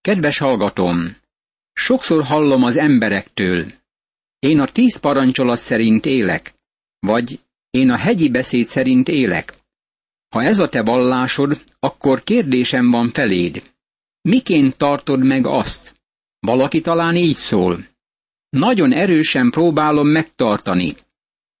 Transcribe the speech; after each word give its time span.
Kedves 0.00 0.38
hallgatom! 0.38 1.16
Sokszor 1.72 2.24
hallom 2.24 2.62
az 2.62 2.76
emberektől. 2.76 3.64
Én 4.38 4.60
a 4.60 4.66
tíz 4.66 4.96
parancsolat 4.96 5.58
szerint 5.58 6.06
élek, 6.06 6.54
vagy 6.98 7.40
én 7.70 7.90
a 7.90 7.96
hegyi 7.96 8.28
beszéd 8.28 8.66
szerint 8.66 9.08
élek. 9.08 9.54
Ha 10.28 10.42
ez 10.42 10.58
a 10.58 10.68
te 10.68 10.82
vallásod, 10.82 11.64
akkor 11.78 12.22
kérdésem 12.22 12.90
van 12.90 13.10
feléd. 13.10 13.72
Miként 14.22 14.76
tartod 14.76 15.24
meg 15.24 15.46
azt? 15.46 15.94
Valaki 16.38 16.80
talán 16.80 17.16
így 17.16 17.36
szól. 17.36 17.86
Nagyon 18.48 18.92
erősen 18.92 19.50
próbálom 19.50 20.08
megtartani. 20.08 20.96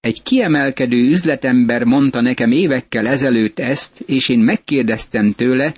Egy 0.00 0.22
kiemelkedő 0.22 0.96
üzletember 0.96 1.84
mondta 1.84 2.20
nekem 2.20 2.52
évekkel 2.52 3.06
ezelőtt 3.06 3.58
ezt, 3.58 4.00
és 4.00 4.28
én 4.28 4.38
megkérdeztem 4.38 5.32
tőle, 5.32 5.74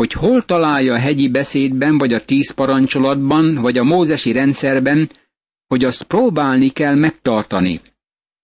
hogy 0.00 0.12
hol 0.12 0.44
találja 0.44 0.94
a 0.94 0.98
hegyi 0.98 1.28
beszédben, 1.28 1.98
vagy 1.98 2.12
a 2.12 2.24
tíz 2.24 2.50
parancsolatban, 2.50 3.54
vagy 3.54 3.78
a 3.78 3.84
mózesi 3.84 4.32
rendszerben, 4.32 5.10
hogy 5.66 5.84
azt 5.84 6.02
próbálni 6.02 6.68
kell 6.68 6.94
megtartani. 6.94 7.80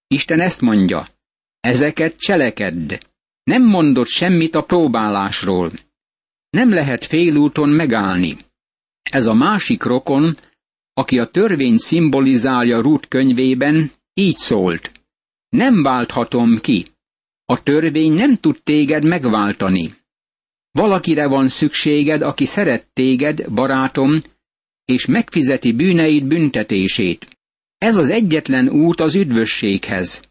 Isten 0.07 0.39
ezt 0.39 0.61
mondja, 0.61 1.07
ezeket 1.59 2.19
cselekedd. 2.19 2.93
Nem 3.43 3.63
mondott 3.63 4.07
semmit 4.07 4.55
a 4.55 4.63
próbálásról. 4.63 5.71
Nem 6.49 6.69
lehet 6.69 7.05
félúton 7.05 7.69
megállni. 7.69 8.37
Ez 9.11 9.25
a 9.25 9.33
másik 9.33 9.83
rokon, 9.83 10.35
aki 10.93 11.19
a 11.19 11.25
törvény 11.25 11.77
szimbolizálja 11.77 12.81
Rút 12.81 13.07
könyvében, 13.07 13.91
így 14.13 14.35
szólt. 14.35 14.91
Nem 15.49 15.83
válthatom 15.83 16.59
ki. 16.59 16.85
A 17.45 17.63
törvény 17.63 18.13
nem 18.13 18.35
tud 18.35 18.61
téged 18.63 19.05
megváltani. 19.05 19.95
Valakire 20.77 21.27
van 21.27 21.49
szükséged, 21.49 22.21
aki 22.21 22.45
szeret 22.45 22.87
téged, 22.93 23.51
barátom, 23.51 24.21
és 24.85 25.05
megfizeti 25.05 25.71
bűneid 25.71 26.25
büntetését. 26.25 27.37
Ez 27.77 27.95
az 27.95 28.09
egyetlen 28.09 28.69
út 28.69 28.99
az 28.99 29.15
üdvösséghez. 29.15 30.21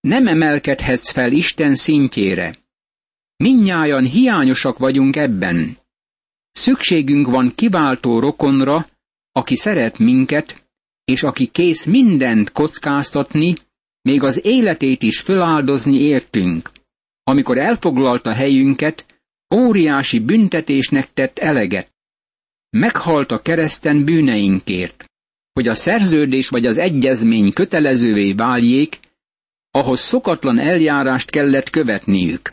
Nem 0.00 0.26
emelkedhetsz 0.26 1.10
fel 1.10 1.32
Isten 1.32 1.74
szintjére. 1.74 2.56
Minnyájan 3.36 4.04
hiányosak 4.04 4.78
vagyunk 4.78 5.16
ebben. 5.16 5.76
Szükségünk 6.52 7.26
van 7.26 7.52
kiváltó 7.54 8.18
rokonra, 8.18 8.88
aki 9.32 9.56
szeret 9.56 9.98
minket, 9.98 10.64
és 11.04 11.22
aki 11.22 11.46
kész 11.46 11.84
mindent 11.84 12.52
kockáztatni, 12.52 13.54
még 14.02 14.22
az 14.22 14.44
életét 14.44 15.02
is 15.02 15.20
föláldozni 15.20 16.00
értünk. 16.00 16.70
Amikor 17.22 17.58
elfoglalta 17.58 18.32
helyünket, 18.32 19.04
óriási 19.54 20.18
büntetésnek 20.18 21.12
tett 21.12 21.38
eleget. 21.38 21.92
Meghalt 22.70 23.30
a 23.30 23.42
kereszten 23.42 24.04
bűneinkért, 24.04 25.04
hogy 25.52 25.68
a 25.68 25.74
szerződés 25.74 26.48
vagy 26.48 26.66
az 26.66 26.78
egyezmény 26.78 27.52
kötelezővé 27.52 28.32
váljék, 28.32 28.98
ahhoz 29.70 30.00
szokatlan 30.00 30.58
eljárást 30.58 31.30
kellett 31.30 31.70
követniük. 31.70 32.50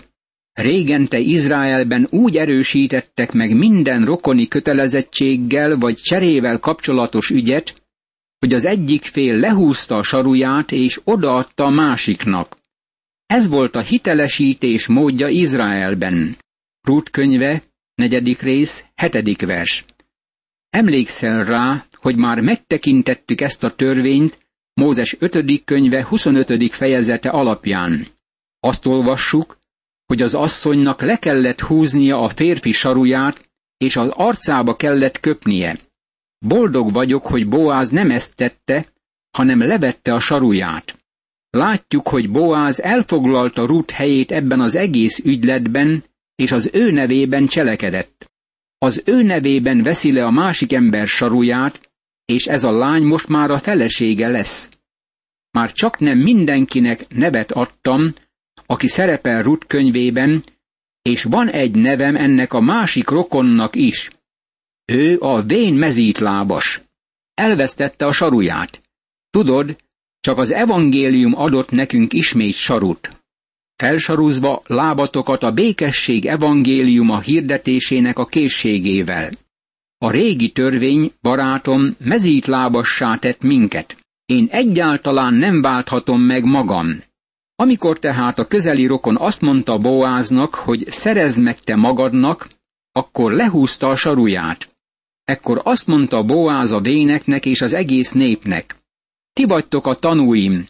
Régente 0.53 1.19
Izraelben 1.19 2.07
úgy 2.09 2.37
erősítettek 2.37 3.31
meg 3.31 3.55
minden 3.55 4.05
rokoni 4.05 4.47
kötelezettséggel 4.47 5.77
vagy 5.77 5.95
cserével 5.95 6.59
kapcsolatos 6.59 7.29
ügyet, 7.29 7.83
hogy 8.39 8.53
az 8.53 8.65
egyik 8.65 9.03
fél 9.03 9.39
lehúzta 9.39 9.95
a 9.95 10.03
saruját 10.03 10.71
és 10.71 11.01
odaadta 11.03 11.63
a 11.65 11.69
másiknak. 11.69 12.57
Ez 13.25 13.47
volt 13.47 13.75
a 13.75 13.81
hitelesítés 13.81 14.87
módja 14.87 15.27
Izraelben. 15.27 16.37
Rút 16.85 17.09
könyve, 17.09 17.63
negyedik 17.95 18.41
rész, 18.41 18.85
hetedik 18.95 19.45
vers. 19.45 19.85
Emlékszel 20.69 21.43
rá, 21.43 21.85
hogy 21.91 22.15
már 22.15 22.41
megtekintettük 22.41 23.41
ezt 23.41 23.63
a 23.63 23.75
törvényt 23.75 24.39
Mózes 24.73 25.15
5. 25.19 25.63
könyve 25.63 26.05
25. 26.05 26.73
fejezete 26.73 27.29
alapján. 27.29 28.07
Azt 28.59 28.85
olvassuk, 28.85 29.57
hogy 30.05 30.21
az 30.21 30.33
asszonynak 30.33 31.01
le 31.01 31.17
kellett 31.17 31.61
húznia 31.61 32.19
a 32.19 32.29
férfi 32.29 32.71
saruját, 32.71 33.49
és 33.77 33.95
az 33.95 34.09
arcába 34.09 34.75
kellett 34.75 35.19
köpnie. 35.19 35.79
Boldog 36.39 36.91
vagyok, 36.91 37.25
hogy 37.25 37.47
Boáz 37.47 37.89
nem 37.89 38.11
ezt 38.11 38.35
tette, 38.35 38.93
hanem 39.31 39.59
levette 39.59 40.13
a 40.13 40.19
saruját. 40.19 40.99
Látjuk, 41.49 42.07
hogy 42.07 42.29
Boáz 42.31 42.79
elfoglalta 42.79 43.65
Rut 43.65 43.91
helyét 43.91 44.31
ebben 44.31 44.59
az 44.59 44.75
egész 44.75 45.19
ügyletben, 45.19 46.03
és 46.35 46.51
az 46.51 46.69
ő 46.73 46.91
nevében 46.91 47.47
cselekedett. 47.47 48.31
Az 48.77 49.01
ő 49.05 49.21
nevében 49.21 49.81
veszi 49.81 50.11
le 50.11 50.25
a 50.25 50.31
másik 50.31 50.73
ember 50.73 51.07
saruját, 51.07 51.89
és 52.25 52.45
ez 52.45 52.63
a 52.63 52.71
lány 52.71 53.03
most 53.03 53.27
már 53.27 53.51
a 53.51 53.59
felesége 53.59 54.27
lesz. 54.27 54.69
Már 55.51 55.71
csak 55.71 55.99
nem 55.99 56.17
mindenkinek 56.17 57.07
nevet 57.07 57.51
adtam, 57.51 58.13
aki 58.65 58.87
szerepel 58.87 59.43
Rut 59.43 59.65
könyvében, 59.67 60.43
és 61.01 61.23
van 61.23 61.49
egy 61.49 61.75
nevem 61.75 62.15
ennek 62.15 62.53
a 62.53 62.59
másik 62.59 63.09
rokonnak 63.09 63.75
is. 63.75 64.09
Ő 64.85 65.17
a 65.19 65.41
vén 65.41 65.73
mezítlábas. 65.73 66.81
Elvesztette 67.33 68.05
a 68.05 68.11
saruját. 68.11 68.81
Tudod, 69.29 69.77
csak 70.19 70.37
az 70.37 70.51
evangélium 70.51 71.35
adott 71.35 71.71
nekünk 71.71 72.13
ismét 72.13 72.53
sarut. 72.53 73.24
Felsaruzva 73.75 74.61
lábatokat 74.65 75.43
a 75.43 75.51
békesség 75.51 76.25
evangéliuma 76.25 77.19
hirdetésének 77.19 78.19
a 78.19 78.25
készségével. 78.25 79.31
A 79.97 80.11
régi 80.11 80.51
törvény, 80.51 81.11
barátom, 81.21 81.95
mezítlábassá 81.97 83.15
tett 83.15 83.41
minket. 83.41 83.97
Én 84.25 84.47
egyáltalán 84.51 85.33
nem 85.33 85.61
válthatom 85.61 86.21
meg 86.21 86.43
magam. 86.43 87.03
Amikor 87.55 87.99
tehát 87.99 88.39
a 88.39 88.45
közeli 88.45 88.85
rokon 88.85 89.17
azt 89.17 89.41
mondta 89.41 89.77
Boáznak, 89.77 90.55
hogy 90.55 90.85
szerezd 90.87 91.41
meg 91.41 91.59
te 91.59 91.75
magadnak, 91.75 92.49
akkor 92.91 93.33
lehúzta 93.33 93.87
a 93.87 93.95
saruját. 93.95 94.69
Ekkor 95.23 95.61
azt 95.63 95.87
mondta 95.87 96.23
Boáz 96.23 96.71
a 96.71 96.79
véneknek 96.79 97.45
és 97.45 97.61
az 97.61 97.73
egész 97.73 98.11
népnek. 98.11 98.75
Ti 99.33 99.45
vagytok 99.45 99.87
a 99.87 99.95
tanúim, 99.95 100.67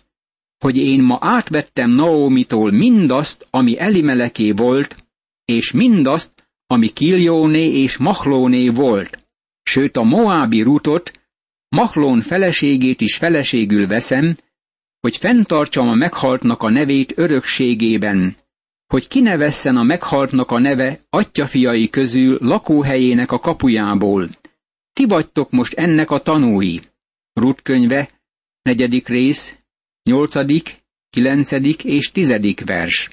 hogy 0.57 0.77
én 0.77 1.01
ma 1.01 1.17
átvettem 1.21 1.89
Naomitól 1.89 2.71
mindazt, 2.71 3.47
ami 3.49 3.79
Elimeleké 3.79 4.51
volt, 4.51 5.05
és 5.45 5.71
mindazt, 5.71 6.49
ami 6.67 6.89
Kiljóné 6.89 7.81
és 7.81 7.97
Mahlóné 7.97 8.69
volt. 8.69 9.19
Sőt 9.63 9.97
a 9.97 10.03
Moábi 10.03 10.61
rutot, 10.61 11.11
Mahlón 11.69 12.21
feleségét 12.21 13.01
is 13.01 13.16
feleségül 13.16 13.88
veszem, 13.88 14.38
hogy 14.99 15.17
fenntartsam 15.17 15.88
a 15.88 15.93
meghaltnak 15.95 16.63
a 16.63 16.69
nevét 16.69 17.13
örökségében, 17.16 18.35
hogy 18.87 19.07
kinevesszen 19.07 19.77
a 19.77 19.83
meghaltnak 19.83 20.51
a 20.51 20.59
neve 20.59 20.99
atyafiai 21.09 21.89
közül 21.89 22.37
lakóhelyének 22.41 23.31
a 23.31 23.39
kapujából. 23.39 24.29
Ti 24.93 25.05
vagytok 25.05 25.51
most 25.51 25.73
ennek 25.73 26.11
a 26.11 26.19
tanúi. 26.19 26.81
Rut 27.33 27.61
könyve, 27.61 28.09
negyedik 28.61 29.07
rész, 29.07 29.57
nyolcadik, 30.09 30.83
kilencedik 31.09 31.83
és 31.83 32.11
tizedik 32.11 32.66
vers. 32.66 33.09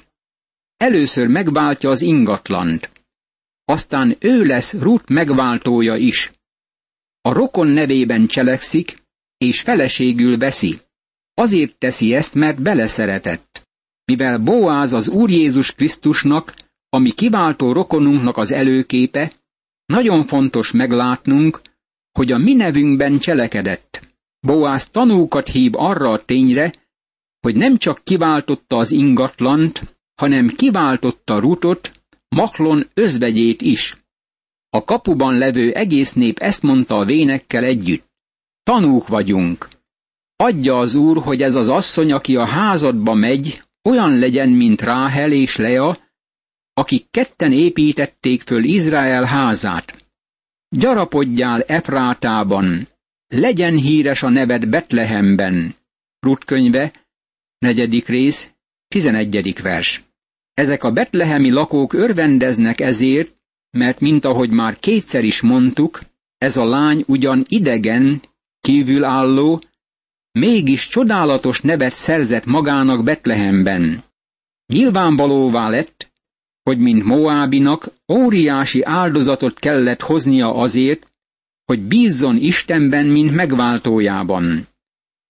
Először 0.77 1.27
megváltja 1.27 1.89
az 1.89 2.01
ingatlant, 2.01 2.91
aztán 3.65 4.15
ő 4.19 4.43
lesz 4.43 4.73
Rut 4.73 5.09
megváltója 5.09 5.95
is. 5.95 6.31
A 7.21 7.33
rokon 7.33 7.67
nevében 7.67 8.27
cselekszik, 8.27 9.03
és 9.37 9.61
feleségül 9.61 10.37
veszi. 10.37 10.79
Azért 11.33 11.77
teszi 11.77 12.13
ezt, 12.13 12.33
mert 12.33 12.61
beleszeretett. 12.61 13.67
Mivel 14.05 14.37
Boáz 14.37 14.93
az 14.93 15.07
Úr 15.07 15.29
Jézus 15.29 15.71
Krisztusnak, 15.71 16.53
ami 16.89 17.11
kiváltó 17.11 17.71
rokonunknak 17.71 18.37
az 18.37 18.51
előképe, 18.51 19.31
nagyon 19.85 20.25
fontos 20.25 20.71
meglátnunk, 20.71 21.61
hogy 22.11 22.31
a 22.31 22.37
mi 22.37 22.53
nevünkben 22.53 23.17
cselekedett. 23.17 24.07
Boáz 24.39 24.89
tanúkat 24.89 25.47
hív 25.47 25.71
arra 25.75 26.11
a 26.11 26.23
tényre, 26.23 26.73
hogy 27.43 27.55
nem 27.55 27.77
csak 27.77 28.03
kiváltotta 28.03 28.77
az 28.77 28.91
ingatlant, 28.91 29.97
hanem 30.15 30.47
kiváltotta 30.47 31.39
Rutot, 31.39 31.91
Maklon 32.29 32.87
özvegyét 32.93 33.61
is. 33.61 33.97
A 34.69 34.83
kapuban 34.83 35.37
levő 35.37 35.71
egész 35.71 36.13
nép 36.13 36.39
ezt 36.39 36.61
mondta 36.61 36.95
a 36.95 37.05
vénekkel 37.05 37.63
együtt. 37.63 38.11
Tanúk 38.63 39.07
vagyunk. 39.07 39.67
Adja 40.35 40.75
az 40.75 40.93
úr, 40.93 41.17
hogy 41.17 41.41
ez 41.41 41.55
az 41.55 41.67
asszony, 41.67 42.11
aki 42.11 42.35
a 42.35 42.45
házadba 42.45 43.13
megy, 43.13 43.63
olyan 43.83 44.19
legyen, 44.19 44.49
mint 44.49 44.81
Ráhel 44.81 45.31
és 45.31 45.55
Lea, 45.55 45.97
akik 46.73 47.07
ketten 47.11 47.51
építették 47.51 48.41
föl 48.41 48.63
Izrael 48.63 49.23
házát. 49.23 50.07
Gyarapodjál 50.69 51.61
Efrátában, 51.61 52.87
legyen 53.27 53.75
híres 53.75 54.23
a 54.23 54.29
neved 54.29 54.69
Betlehemben. 54.69 55.75
Rut 56.19 56.43
könyve, 56.43 57.02
negyedik 57.63 58.07
rész, 58.07 58.49
tizenegyedik 58.87 59.61
vers. 59.61 60.03
Ezek 60.53 60.83
a 60.83 60.91
betlehemi 60.91 61.49
lakók 61.49 61.93
örvendeznek 61.93 62.81
ezért, 62.81 63.35
mert 63.77 63.99
mint 63.99 64.25
ahogy 64.25 64.49
már 64.49 64.79
kétszer 64.79 65.23
is 65.23 65.41
mondtuk, 65.41 66.01
Ez 66.37 66.57
a 66.57 66.65
lány 66.65 67.03
ugyan 67.07 67.45
idegen, 67.47 68.21
kívülálló, 68.61 69.61
mégis 70.31 70.87
csodálatos 70.87 71.61
nevet 71.61 71.93
szerzett 71.93 72.45
magának 72.45 73.03
Betlehemben. 73.03 74.03
Nyilvánvalóvá 74.73 75.69
lett, 75.69 76.13
hogy 76.63 76.77
mint 76.77 77.03
Moábinak 77.03 77.91
óriási 78.11 78.81
áldozatot 78.83 79.59
kellett 79.59 80.01
hoznia 80.01 80.55
azért, 80.55 81.07
hogy 81.65 81.81
bízzon 81.81 82.37
Istenben, 82.37 83.05
mint 83.05 83.31
megváltójában. 83.33 84.67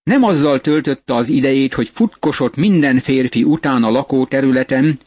Nem 0.03 0.23
azzal 0.23 0.61
töltötte 0.61 1.15
az 1.15 1.29
idejét, 1.29 1.73
hogy 1.73 1.89
futkosott 1.89 2.55
minden 2.55 2.99
férfi 2.99 3.43
után 3.43 3.83
a 3.83 3.89
lakóterületen, 3.89 4.99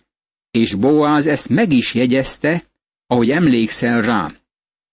és 0.50 0.74
Boáz 0.74 1.26
ezt 1.26 1.48
meg 1.48 1.72
is 1.72 1.94
jegyezte, 1.94 2.64
ahogy 3.06 3.30
emlékszel 3.30 4.02
rá. 4.02 4.32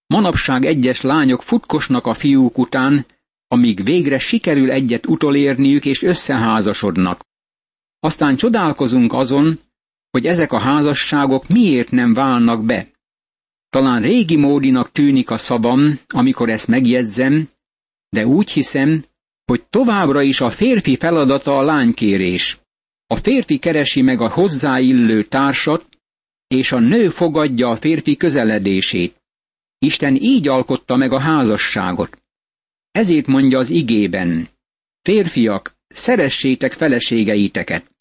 Manapság 0.08 0.66
egyes 0.66 1.02
lányok 1.02 1.44
futkosnak 1.44 2.06
a 2.06 2.14
fiúk 2.14 2.58
után, 2.58 3.06
amíg 3.48 3.84
végre 3.84 4.20
sikerül 4.20 4.72
egyet 4.72 5.08
utolérniük 5.08 5.86
és 5.86 6.02
összeházasodnak. 6.02 7.26
Aztán 8.00 8.36
csodálkozunk 8.36 9.14
azon, 9.14 9.60
hogy 10.12 10.26
ezek 10.26 10.52
a 10.52 10.60
házasságok 10.60 11.48
miért 11.48 11.92
nem 11.92 12.14
válnak 12.14 12.66
be. 12.66 12.92
Talán 13.70 14.02
régi 14.02 14.36
módinak 14.36 14.92
tűnik 14.92 15.30
a 15.30 15.38
szavam, 15.38 16.00
amikor 16.08 16.50
ezt 16.50 16.68
megjegyzem, 16.68 17.50
de 18.10 18.28
úgy 18.28 18.52
hiszem, 18.52 19.04
hogy 19.46 19.64
továbbra 19.70 20.22
is 20.22 20.42
a 20.42 20.50
férfi 20.50 20.96
feladata 20.96 21.58
a 21.58 21.62
lánykérés. 21.62 22.58
A 23.08 23.16
férfi 23.16 23.58
keresi 23.58 24.02
meg 24.02 24.22
a 24.22 24.30
hozzáillő 24.30 25.24
társat, 25.24 25.88
és 26.48 26.72
a 26.72 26.80
nő 26.80 27.10
fogadja 27.10 27.70
a 27.70 27.76
férfi 27.76 28.18
közeledését. 28.18 29.22
Isten 29.78 30.16
így 30.16 30.48
alkotta 30.48 30.96
meg 30.96 31.12
a 31.12 31.20
házasságot. 31.20 32.18
Ezért 32.92 33.28
mondja 33.28 33.60
az 33.60 33.70
igében, 33.70 34.50
férfiak, 35.02 35.76
szeressétek 35.88 36.74
feleségeiteket. 36.74 37.92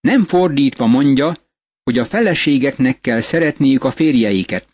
Nem 0.00 0.26
fordítva 0.26 0.86
mondja, 0.86 1.36
hogy 1.82 1.98
a 1.98 2.04
feleségeknek 2.04 3.00
kell 3.00 3.20
szeretniük 3.20 3.84
a 3.84 3.90
férjeiket. 3.90 4.68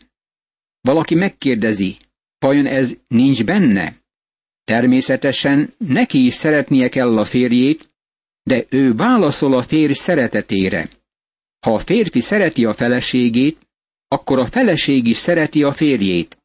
Valaki 0.81 1.15
megkérdezi, 1.15 1.97
vajon 2.39 2.65
ez 2.65 2.97
nincs 3.07 3.43
benne? 3.43 4.00
Természetesen 4.71 5.73
neki 5.77 6.25
is 6.25 6.33
szeretnie 6.33 6.89
kell 6.89 7.17
a 7.17 7.25
férjét, 7.25 7.89
de 8.43 8.65
ő 8.69 8.93
válaszol 8.93 9.53
a 9.53 9.61
férj 9.61 9.93
szeretetére. 9.93 10.89
Ha 11.59 11.73
a 11.73 11.79
férfi 11.79 12.19
szereti 12.19 12.65
a 12.65 12.73
feleségét, 12.73 13.57
akkor 14.07 14.39
a 14.39 14.45
feleség 14.45 15.07
is 15.07 15.17
szereti 15.17 15.63
a 15.63 15.71
férjét. 15.73 16.37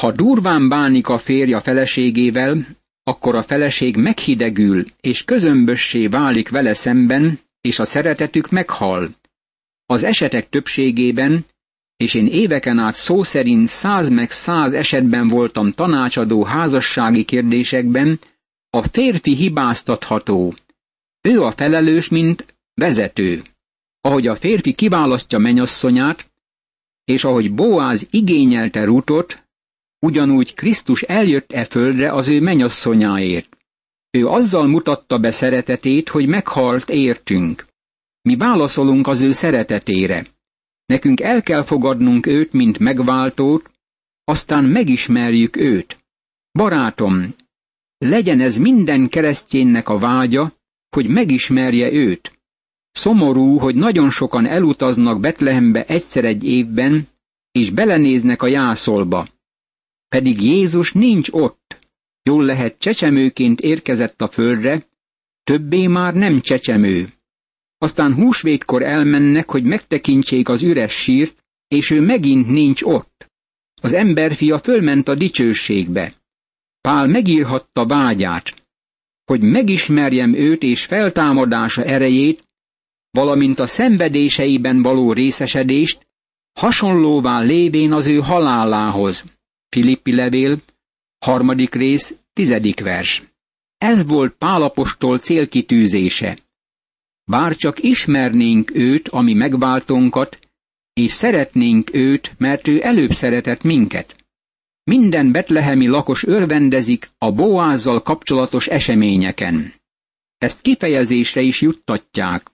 Ha 0.00 0.12
durván 0.12 0.68
bánik 0.68 1.08
a 1.08 1.18
férj 1.18 1.52
a 1.52 1.60
feleségével, 1.60 2.66
akkor 3.02 3.34
a 3.34 3.42
feleség 3.42 3.96
meghidegül 3.96 4.86
és 5.00 5.24
közömbössé 5.24 6.06
válik 6.06 6.48
vele 6.48 6.74
szemben, 6.74 7.40
és 7.60 7.78
a 7.78 7.84
szeretetük 7.84 8.50
meghal. 8.50 9.10
Az 9.86 10.02
esetek 10.02 10.48
többségében, 10.48 11.46
és 11.98 12.14
én 12.14 12.26
éveken 12.26 12.78
át 12.78 12.94
szó 12.94 13.22
szerint 13.22 13.68
száz 13.68 14.08
meg 14.08 14.30
száz 14.30 14.72
esetben 14.72 15.28
voltam 15.28 15.72
tanácsadó 15.72 16.44
házassági 16.44 17.24
kérdésekben, 17.24 18.18
a 18.70 18.82
férfi 18.82 19.34
hibáztatható. 19.34 20.54
Ő 21.20 21.42
a 21.42 21.50
felelős, 21.50 22.08
mint 22.08 22.54
vezető. 22.74 23.42
Ahogy 24.00 24.26
a 24.26 24.34
férfi 24.34 24.72
kiválasztja 24.72 25.38
menyasszonyát, 25.38 26.30
és 27.04 27.24
ahogy 27.24 27.54
Boáz 27.54 28.06
igényelte 28.10 28.84
Rutot, 28.84 29.42
ugyanúgy 29.98 30.54
Krisztus 30.54 31.02
eljött 31.02 31.52
e 31.52 31.64
földre 31.64 32.12
az 32.12 32.28
ő 32.28 32.40
menyasszonyáért. 32.40 33.56
Ő 34.10 34.26
azzal 34.26 34.66
mutatta 34.66 35.18
be 35.18 35.30
szeretetét, 35.30 36.08
hogy 36.08 36.26
meghalt 36.26 36.88
értünk. 36.88 37.66
Mi 38.22 38.36
válaszolunk 38.36 39.06
az 39.06 39.20
ő 39.20 39.32
szeretetére. 39.32 40.26
Nekünk 40.92 41.20
el 41.20 41.42
kell 41.42 41.62
fogadnunk 41.62 42.26
őt, 42.26 42.52
mint 42.52 42.78
megváltót, 42.78 43.70
aztán 44.24 44.64
megismerjük 44.64 45.56
őt. 45.56 45.98
Barátom, 46.52 47.34
legyen 47.98 48.40
ez 48.40 48.56
minden 48.56 49.08
kereszténynek 49.08 49.88
a 49.88 49.98
vágya, 49.98 50.52
hogy 50.90 51.08
megismerje 51.08 51.92
őt. 51.92 52.38
Szomorú, 52.90 53.58
hogy 53.58 53.74
nagyon 53.74 54.10
sokan 54.10 54.46
elutaznak 54.46 55.20
Betlehembe 55.20 55.84
egyszer 55.84 56.24
egy 56.24 56.44
évben, 56.44 57.08
és 57.50 57.70
belenéznek 57.70 58.42
a 58.42 58.46
jászolba. 58.46 59.28
Pedig 60.08 60.42
Jézus 60.42 60.92
nincs 60.92 61.28
ott. 61.30 61.78
Jól 62.22 62.44
lehet 62.44 62.78
csecsemőként 62.78 63.60
érkezett 63.60 64.22
a 64.22 64.28
földre, 64.28 64.86
többé 65.44 65.86
már 65.86 66.14
nem 66.14 66.40
csecsemő. 66.40 67.12
Aztán 67.78 68.14
húsvétkor 68.14 68.82
elmennek, 68.82 69.50
hogy 69.50 69.64
megtekintsék 69.64 70.48
az 70.48 70.62
üres 70.62 70.92
sírt, 70.92 71.44
és 71.68 71.90
ő 71.90 72.00
megint 72.00 72.48
nincs 72.48 72.82
ott. 72.82 73.26
Az 73.82 73.92
emberfia 73.92 74.58
fölment 74.58 75.08
a 75.08 75.14
dicsőségbe. 75.14 76.14
Pál 76.80 77.06
megírhatta 77.06 77.86
vágyát, 77.86 78.66
hogy 79.24 79.42
megismerjem 79.42 80.34
őt 80.34 80.62
és 80.62 80.84
feltámadása 80.84 81.84
erejét, 81.84 82.48
valamint 83.10 83.58
a 83.58 83.66
szenvedéseiben 83.66 84.82
való 84.82 85.12
részesedést, 85.12 86.06
hasonlóvá 86.52 87.40
lévén 87.40 87.92
az 87.92 88.06
ő 88.06 88.18
halálához. 88.18 89.24
Filippi 89.68 90.14
levél, 90.14 90.62
harmadik 91.18 91.74
rész, 91.74 92.16
tizedik 92.32 92.80
vers. 92.80 93.22
Ez 93.78 94.06
volt 94.06 94.34
Pálapostól 94.34 95.18
célkitűzése. 95.18 96.38
Bár 97.28 97.56
csak 97.56 97.82
ismernénk 97.82 98.70
őt, 98.74 99.08
ami 99.08 99.34
megváltónkat, 99.34 100.38
és 100.92 101.12
szeretnénk 101.12 101.94
őt, 101.94 102.34
mert 102.38 102.68
ő 102.68 102.82
előbb 102.82 103.10
szeretett 103.10 103.62
minket. 103.62 104.16
Minden 104.84 105.32
betlehemi 105.32 105.86
lakos 105.86 106.24
örvendezik 106.24 107.10
a 107.18 107.32
Boázzal 107.32 108.02
kapcsolatos 108.02 108.66
eseményeken. 108.66 109.74
Ezt 110.38 110.60
kifejezésre 110.60 111.40
is 111.40 111.60
juttatják. 111.60 112.50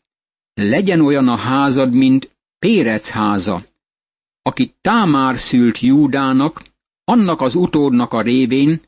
Legyen 0.54 1.00
olyan 1.00 1.28
a 1.28 1.36
házad, 1.36 1.92
mint 1.92 2.30
Pérec 2.58 3.08
háza, 3.08 3.64
akit 4.42 4.74
Támár 4.80 5.38
szült 5.38 5.78
Júdának, 5.80 6.62
annak 7.04 7.40
az 7.40 7.54
utódnak 7.54 8.12
a 8.12 8.22
révén, 8.22 8.80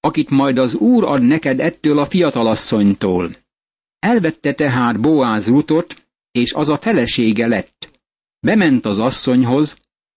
akit 0.00 0.30
majd 0.30 0.58
az 0.58 0.74
Úr 0.74 1.04
ad 1.04 1.22
neked 1.22 1.60
ettől 1.60 1.98
a 1.98 2.06
fiatalasszonytól. 2.06 3.30
Elvette 4.04 4.54
tehát 4.54 5.00
Boáz 5.00 5.46
Rutot, 5.46 6.06
és 6.30 6.52
az 6.52 6.68
a 6.68 6.78
felesége 6.78 7.46
lett. 7.46 8.00
Bement 8.40 8.84
az 8.84 8.98
asszonyhoz, 8.98 9.76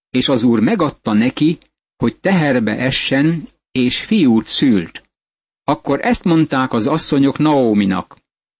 és 0.09 0.29
az 0.29 0.43
úr 0.43 0.59
megadta 0.59 1.13
neki, 1.13 1.57
hogy 1.95 2.17
teherbe 2.17 2.77
essen, 2.77 3.47
és 3.71 4.01
fiút 4.01 4.47
szült. 4.47 5.03
Akkor 5.63 5.99
ezt 6.01 6.23
mondták 6.23 6.73
az 6.73 6.87
asszonyok 6.87 7.37
Naóminak. 7.37 8.17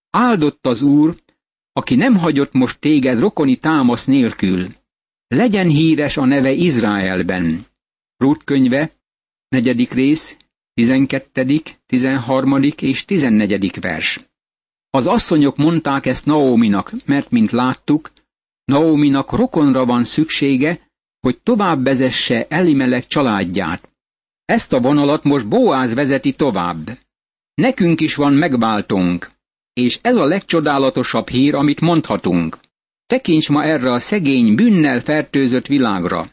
Áldott 0.10 0.68
az 0.68 0.82
úr, 0.82 1.18
aki 1.72 1.96
nem 1.96 2.16
hagyott 2.16 2.54
most 2.54 2.80
téged 2.80 3.20
rokoni 3.20 3.56
támasz 3.56 4.06
nélkül. 4.06 4.76
Legyen 5.28 5.68
híres 5.68 6.18
a 6.18 6.26
neve 6.26 6.52
Izraelben. 6.52 7.66
Rút 8.18 8.44
könyve, 8.44 8.92
negyedik 9.50 9.92
rész, 9.92 10.38
tizenkettedik, 10.74 11.80
tizenharmadik 11.86 12.82
és 12.82 13.06
tizennegyedik 13.06 13.76
vers. 13.80 14.27
Az 14.90 15.08
asszonyok 15.08 15.58
mondták 15.58 16.06
ezt 16.06 16.26
Naóminak, 16.26 16.92
mert, 17.06 17.30
mint 17.30 17.52
láttuk, 17.52 18.12
Naóminak 18.66 19.32
rokonra 19.32 19.86
van 19.86 20.06
szüksége, 20.06 20.90
hogy 21.20 21.40
tovább 21.44 21.84
vezesse 21.84 22.48
Elimelek 22.50 23.08
családját. 23.08 23.90
Ezt 24.46 24.74
a 24.74 24.80
vonalat 24.80 25.24
most 25.24 25.48
Boáz 25.48 25.94
vezeti 25.94 26.34
tovább. 26.34 26.98
Nekünk 27.54 28.02
is 28.02 28.16
van 28.16 28.34
megváltónk, 28.34 29.32
és 29.74 30.00
ez 30.02 30.16
a 30.16 30.26
legcsodálatosabb 30.26 31.30
hír, 31.30 31.56
amit 31.56 31.82
mondhatunk. 31.82 32.58
Tekints 33.06 33.50
ma 33.50 33.64
erre 33.64 33.92
a 33.92 34.00
szegény, 34.00 34.56
bűnnel 34.56 35.00
fertőzött 35.00 35.68
világra. 35.68 36.32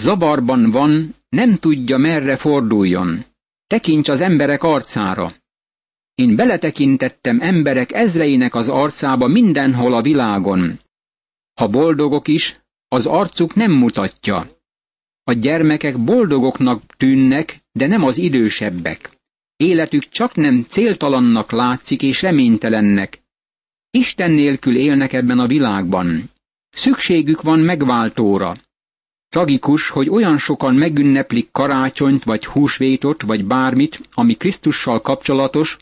Zavarban 0.00 0.70
van, 0.70 1.14
nem 1.28 1.58
tudja 1.58 1.96
merre 1.96 2.36
forduljon. 2.36 3.24
Tekints 3.66 4.08
az 4.08 4.20
emberek 4.20 4.62
arcára. 4.62 5.34
Én 6.20 6.36
beletekintettem 6.36 7.40
emberek 7.40 7.92
ezreinek 7.92 8.54
az 8.54 8.68
arcába 8.68 9.26
mindenhol 9.26 9.92
a 9.92 10.02
világon. 10.02 10.80
Ha 11.54 11.68
boldogok 11.68 12.28
is, 12.28 12.60
az 12.88 13.06
arcuk 13.06 13.54
nem 13.54 13.72
mutatja. 13.72 14.50
A 15.24 15.32
gyermekek 15.32 16.04
boldogoknak 16.04 16.82
tűnnek, 16.96 17.60
de 17.72 17.86
nem 17.86 18.02
az 18.04 18.18
idősebbek. 18.18 19.10
Életük 19.56 20.08
csak 20.08 20.34
nem 20.34 20.66
céltalannak 20.68 21.50
látszik 21.50 22.02
és 22.02 22.22
reménytelennek. 22.22 23.22
Isten 23.90 24.30
nélkül 24.30 24.76
élnek 24.76 25.12
ebben 25.12 25.38
a 25.38 25.46
világban. 25.46 26.30
Szükségük 26.70 27.42
van 27.42 27.58
megváltóra. 27.58 28.56
Tragikus, 29.28 29.88
hogy 29.88 30.08
olyan 30.08 30.38
sokan 30.38 30.74
megünneplik 30.74 31.48
karácsonyt, 31.52 32.24
vagy 32.24 32.46
húsvétot, 32.46 33.22
vagy 33.22 33.44
bármit, 33.44 34.00
ami 34.14 34.34
Krisztussal 34.34 35.00
kapcsolatos, 35.00 35.78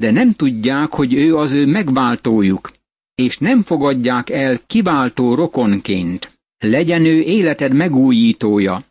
de 0.00 0.10
nem 0.10 0.32
tudják, 0.32 0.92
hogy 0.92 1.14
ő 1.14 1.36
az 1.36 1.52
ő 1.52 1.66
megváltójuk, 1.66 2.72
és 3.14 3.38
nem 3.38 3.62
fogadják 3.62 4.30
el 4.30 4.60
kiváltó 4.66 5.34
rokonként. 5.34 6.38
Legyen 6.58 7.04
ő 7.04 7.20
életed 7.20 7.72
megújítója, 7.72 8.84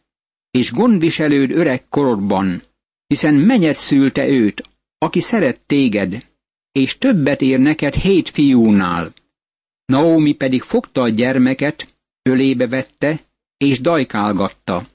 és 0.52 0.72
gondviselőd 0.72 1.52
öreg 1.52 1.88
korodban, 1.88 2.62
hiszen 3.08 3.34
menyed 3.34 3.76
szülte 3.76 4.28
őt, 4.28 4.64
aki 4.98 5.20
szeret 5.20 5.62
téged, 5.66 6.26
és 6.72 6.98
többet 6.98 7.42
ér 7.42 7.60
neked 7.60 7.94
hét 7.94 8.30
fiúnál. 8.30 9.14
Naomi 9.86 10.34
pedig 10.34 10.62
fogta 10.62 11.02
a 11.02 11.10
gyermeket, 11.10 11.96
ölébe 12.22 12.68
vette, 12.68 13.20
és 13.58 13.80
dajkálgatta. 13.80 14.88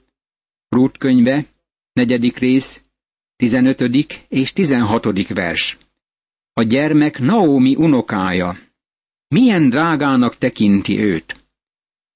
Rút 0.69 0.97
könyve, 0.97 1.45
negyedik 1.93 2.37
rész, 2.37 2.81
tizenötödik 3.35 4.25
és 4.27 4.53
tizenhatodik 4.53 5.33
vers. 5.33 5.77
A 6.57 6.63
gyermek 6.63 7.19
Naomi 7.19 7.75
unokája. 7.75 8.57
Milyen 9.27 9.69
drágának 9.69 10.37
tekinti 10.37 10.99
őt. 10.99 11.45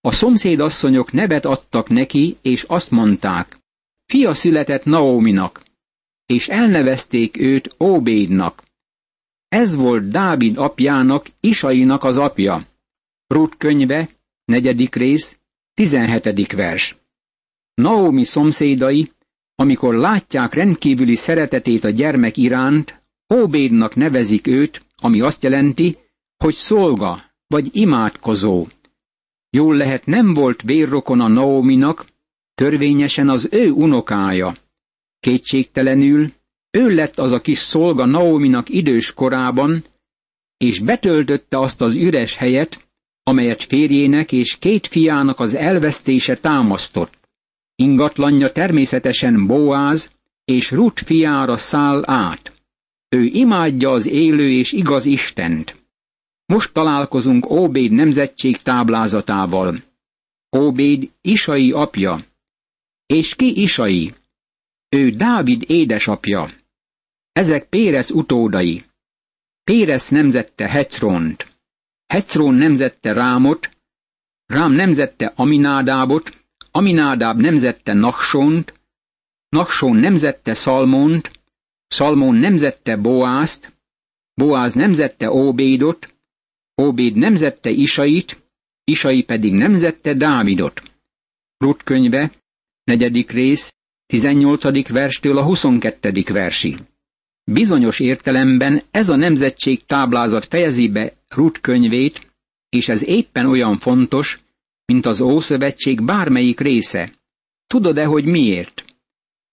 A 0.02 0.12
szomszédasszonyok 0.12 1.12
nevet 1.12 1.46
adtak 1.46 1.90
neki, 1.90 2.38
és 2.42 2.64
azt 2.64 2.92
mondták, 2.92 3.60
fia 4.06 4.34
született 4.34 4.84
Naominak, 4.84 5.64
és 6.26 6.48
elnevezték 6.48 7.38
őt 7.40 7.76
Óbédnak. 7.80 8.64
Ez 9.48 9.76
volt 9.76 10.10
Dávid 10.10 10.58
apjának, 10.58 11.28
Isainak 11.40 12.04
az 12.04 12.18
apja. 12.18 12.64
Rút 13.28 13.58
könyve, 13.58 14.10
negyedik 14.46 14.96
rész, 14.96 15.38
tizenhetedik 15.74 16.54
vers. 16.54 16.98
Naomi 17.74 18.24
szomszédai, 18.24 19.12
amikor 19.56 19.96
látják 19.96 20.54
rendkívüli 20.54 21.16
szeretetét 21.16 21.84
a 21.84 21.90
gyermek 21.90 22.38
iránt, 22.38 22.99
Óbédnak 23.34 23.96
nevezik 23.96 24.48
őt, 24.48 24.86
ami 24.98 25.22
azt 25.22 25.44
jelenti, 25.44 25.98
hogy 26.38 26.56
szolga, 26.56 27.24
vagy 27.48 27.70
imádkozó. 27.72 28.68
Jól 29.50 29.76
lehet 29.76 30.06
nem 30.06 30.34
volt 30.34 30.62
vérrokon 30.62 31.22
a 31.22 31.28
Naominak, 31.28 32.06
törvényesen 32.56 33.30
az 33.30 33.48
ő 33.52 33.70
unokája. 33.70 34.56
Kétségtelenül 35.20 36.32
ő 36.72 36.94
lett 36.96 37.18
az 37.18 37.32
a 37.32 37.42
kis 37.42 37.60
szolga 37.60 38.06
Naominak 38.06 38.70
idős 38.70 39.14
korában, 39.14 39.84
és 40.58 40.80
betöltötte 40.80 41.58
azt 41.58 41.82
az 41.82 41.96
üres 41.96 42.36
helyet, 42.36 42.88
amelyet 43.24 43.64
férjének 43.64 44.32
és 44.32 44.58
két 44.60 44.88
fiának 44.88 45.40
az 45.40 45.56
elvesztése 45.56 46.36
támasztott. 46.36 47.18
Ingatlanja 47.76 48.52
természetesen 48.52 49.46
Boáz 49.46 50.12
és 50.46 50.72
Rut 50.72 51.00
fiára 51.00 51.58
száll 51.58 52.04
át. 52.06 52.59
Ő 53.10 53.24
imádja 53.24 53.90
az 53.90 54.06
élő 54.06 54.52
és 54.52 54.72
igaz 54.72 55.06
Istent. 55.06 55.76
Most 56.46 56.74
találkozunk 56.74 57.50
Óbéd 57.50 57.92
nemzetség 57.92 58.58
táblázatával. 58.58 59.84
Óbéd 60.58 61.12
Isai 61.22 61.72
apja. 61.72 62.26
És 63.06 63.36
ki 63.36 63.62
Isai? 63.62 64.14
Ő 64.90 65.10
Dávid 65.10 65.64
édesapja. 65.68 66.52
Ezek 67.32 67.70
Pérez 67.70 68.12
utódai. 68.12 68.86
Pérez 69.64 70.10
nemzette 70.10 70.70
Hecront. 70.70 71.50
Hecron 72.14 72.54
nemzette 72.54 73.14
Rámot, 73.14 73.70
Rám 74.46 74.72
nemzette 74.72 75.34
Aminádábot, 75.36 76.46
Aminádáb 76.72 77.40
nemzette 77.40 77.94
Naksont, 77.94 78.74
Nakson 79.50 79.96
nemzette 79.96 80.54
Szalmont, 80.54 81.39
Szalmon 81.90 82.36
nemzette 82.36 82.96
Boázt, 82.96 83.74
Boáz 84.34 84.74
nemzette 84.74 85.32
Óbédot, 85.32 86.16
Óbéd 86.82 87.16
nemzette 87.16 87.70
Isait, 87.70 88.38
Isai 88.84 89.24
pedig 89.24 89.54
nemzette 89.54 90.14
Dávidot. 90.14 90.82
Rut 91.58 91.84
könyve, 91.84 92.32
negyedik 92.84 93.32
rész, 93.32 93.76
18. 94.06 94.90
verstől 94.90 95.38
a 95.38 95.44
22. 95.44 96.24
versig. 96.28 96.78
Bizonyos 97.44 98.00
értelemben 98.00 98.82
ez 98.92 99.10
a 99.10 99.16
nemzetség 99.16 99.86
táblázat 99.86 100.46
fejezi 100.46 100.88
be 100.88 101.14
Rut 101.28 101.60
könyvét, 101.60 102.32
és 102.70 102.88
ez 102.88 103.04
éppen 103.04 103.46
olyan 103.46 103.78
fontos, 103.78 104.40
mint 104.86 105.06
az 105.06 105.22
Ószövetség 105.22 106.04
bármelyik 106.04 106.60
része. 106.60 107.14
Tudod-e, 107.68 108.06
hogy 108.06 108.26
miért? 108.26 108.89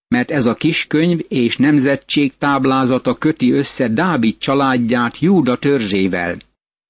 Mert 0.08 0.30
ez 0.30 0.46
a 0.46 0.54
kis 0.54 0.86
könyv 0.86 1.20
és 1.28 1.56
nemzetség 1.56 2.36
táblázata 2.38 3.14
köti 3.14 3.52
össze 3.52 3.88
Dávid 3.88 4.38
családját 4.38 5.18
Júda 5.18 5.56
törzsével. 5.56 6.36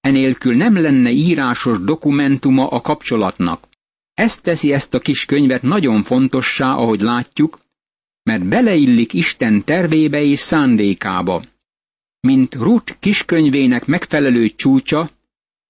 Enélkül 0.01 0.57
nem 0.57 0.75
lenne 0.75 1.11
írásos 1.11 1.79
dokumentuma 1.81 2.69
a 2.69 2.81
kapcsolatnak. 2.81 3.69
Ez 4.15 4.41
teszi 4.41 4.73
ezt 4.73 4.95
a 4.95 4.99
kis 4.99 5.25
könyvet 5.25 5.63
nagyon 5.63 6.03
fontossá, 6.03 6.75
ahogy 6.75 7.01
látjuk, 7.01 7.61
mert 8.23 8.45
beleillik 8.45 9.13
Isten 9.13 9.65
tervébe 9.65 10.23
és 10.23 10.39
szándékába. 10.39 11.43
Mint 12.21 12.55
Rut 12.55 12.97
kiskönyvének 13.01 13.87
megfelelő 13.87 14.49
csúcsa, 14.49 15.11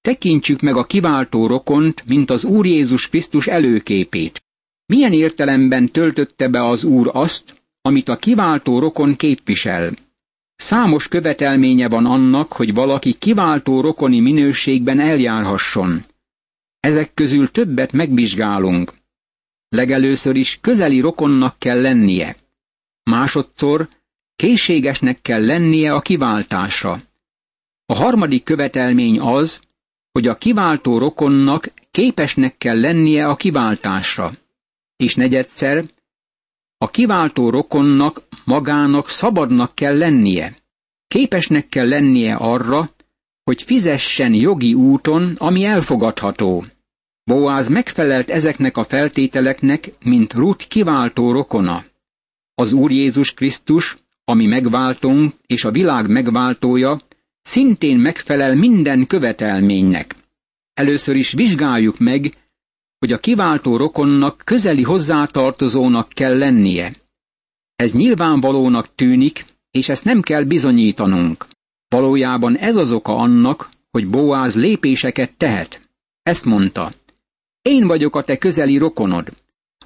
tekintsük 0.00 0.60
meg 0.60 0.76
a 0.76 0.84
kiváltó 0.84 1.46
rokont, 1.46 2.04
mint 2.06 2.30
az 2.30 2.44
Úr 2.44 2.66
Jézus 2.66 3.08
Krisztus 3.08 3.46
előképét. 3.46 4.45
Milyen 4.86 5.12
értelemben 5.12 5.90
töltötte 5.90 6.48
be 6.48 6.64
az 6.64 6.84
Úr 6.84 7.10
azt, 7.12 7.62
amit 7.82 8.08
a 8.08 8.16
kiváltó 8.16 8.78
rokon 8.78 9.16
képvisel? 9.16 9.92
Számos 10.56 11.08
követelménye 11.08 11.88
van 11.88 12.06
annak, 12.06 12.52
hogy 12.52 12.74
valaki 12.74 13.12
kiváltó 13.12 13.80
rokoni 13.80 14.20
minőségben 14.20 15.00
eljárhasson. 15.00 16.04
Ezek 16.80 17.14
közül 17.14 17.50
többet 17.50 17.92
megvizsgálunk. 17.92 18.92
Legelőször 19.68 20.36
is 20.36 20.58
közeli 20.60 21.00
rokonnak 21.00 21.58
kell 21.58 21.80
lennie. 21.80 22.36
Másodszor 23.02 23.88
készségesnek 24.36 25.22
kell 25.22 25.44
lennie 25.46 25.92
a 25.94 26.00
kiváltásra. 26.00 27.02
A 27.86 27.94
harmadik 27.94 28.44
követelmény 28.44 29.20
az, 29.20 29.60
hogy 30.12 30.26
a 30.26 30.36
kiváltó 30.36 30.98
rokonnak 30.98 31.72
képesnek 31.90 32.58
kell 32.58 32.80
lennie 32.80 33.28
a 33.28 33.36
kiváltásra. 33.36 34.32
És 34.96 35.14
negyedszer, 35.14 35.84
a 36.78 36.90
kiváltó 36.90 37.50
rokonnak 37.50 38.22
magának 38.44 39.08
szabadnak 39.08 39.74
kell 39.74 39.98
lennie. 39.98 40.56
Képesnek 41.08 41.68
kell 41.68 41.88
lennie 41.88 42.34
arra, 42.34 42.90
hogy 43.44 43.62
fizessen 43.62 44.34
jogi 44.34 44.74
úton, 44.74 45.34
ami 45.38 45.64
elfogadható. 45.64 46.64
Boáz 47.24 47.68
megfelelt 47.68 48.30
ezeknek 48.30 48.76
a 48.76 48.84
feltételeknek, 48.84 49.92
mint 50.04 50.32
Rut 50.32 50.66
kiváltó 50.66 51.32
rokona. 51.32 51.84
Az 52.54 52.72
Úr 52.72 52.90
Jézus 52.90 53.34
Krisztus, 53.34 53.96
ami 54.24 54.46
megváltunk 54.46 55.34
és 55.46 55.64
a 55.64 55.70
világ 55.70 56.08
megváltója, 56.08 57.00
szintén 57.42 57.98
megfelel 57.98 58.54
minden 58.54 59.06
követelménynek. 59.06 60.14
Először 60.74 61.16
is 61.16 61.32
vizsgáljuk 61.32 61.98
meg, 61.98 62.32
hogy 62.98 63.12
a 63.12 63.18
kiváltó 63.18 63.76
rokonnak 63.76 64.42
közeli 64.44 64.82
hozzátartozónak 64.82 66.08
kell 66.08 66.38
lennie. 66.38 66.92
Ez 67.76 67.92
nyilvánvalónak 67.92 68.94
tűnik, 68.94 69.44
és 69.70 69.88
ezt 69.88 70.04
nem 70.04 70.20
kell 70.20 70.44
bizonyítanunk. 70.44 71.46
Valójában 71.88 72.56
ez 72.56 72.76
az 72.76 72.92
oka 72.92 73.16
annak, 73.16 73.68
hogy 73.90 74.08
Boáz 74.08 74.54
lépéseket 74.54 75.36
tehet. 75.36 75.80
Ezt 76.22 76.44
mondta. 76.44 76.92
Én 77.62 77.86
vagyok 77.86 78.16
a 78.16 78.24
te 78.24 78.38
közeli 78.38 78.76
rokonod. 78.76 79.28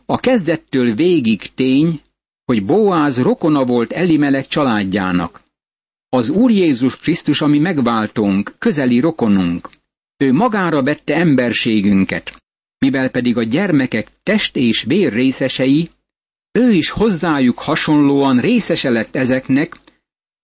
A 0.06 0.16
kezdettől 0.18 0.94
végig 0.94 1.54
tény, 1.54 2.00
hogy 2.44 2.64
Boáz 2.64 3.18
rokona 3.22 3.64
volt 3.64 3.92
Elimelek 3.92 4.46
családjának. 4.46 5.42
Az 6.08 6.28
Úr 6.28 6.50
Jézus 6.50 6.96
Krisztus, 6.96 7.40
ami 7.40 7.58
megváltónk, 7.58 8.54
közeli 8.58 9.00
rokonunk. 9.00 9.70
Ő 10.16 10.32
magára 10.32 10.82
vette 10.82 11.14
emberségünket, 11.14 12.39
mivel 12.80 13.10
pedig 13.10 13.36
a 13.36 13.42
gyermekek 13.42 14.08
test 14.22 14.56
és 14.56 14.82
vér 14.82 15.12
részesei, 15.12 15.90
ő 16.52 16.72
is 16.72 16.90
hozzájuk 16.90 17.58
hasonlóan 17.58 18.40
részese 18.40 18.90
lett 18.90 19.14
ezeknek, 19.14 19.76